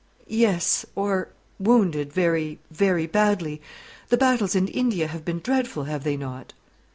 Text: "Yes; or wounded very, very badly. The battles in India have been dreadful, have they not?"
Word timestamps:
"Yes; 0.25 0.83
or 0.95 1.27
wounded 1.59 2.11
very, 2.11 2.57
very 2.71 3.05
badly. 3.05 3.61
The 4.09 4.17
battles 4.17 4.55
in 4.55 4.67
India 4.67 5.05
have 5.05 5.23
been 5.23 5.37
dreadful, 5.37 5.83
have 5.83 6.03
they 6.03 6.17
not?" 6.17 6.53